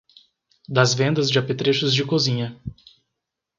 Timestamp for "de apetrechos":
1.29-1.93